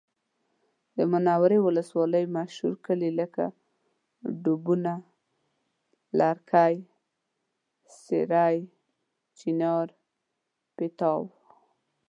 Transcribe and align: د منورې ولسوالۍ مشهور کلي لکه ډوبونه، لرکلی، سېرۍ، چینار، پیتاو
د 0.97 0.99
منورې 1.11 1.59
ولسوالۍ 1.67 2.25
مشهور 2.37 2.73
کلي 2.85 3.11
لکه 3.19 3.45
ډوبونه، 4.43 4.93
لرکلی، 6.19 6.77
سېرۍ، 8.03 8.57
چینار، 9.39 9.87
پیتاو 10.77 11.21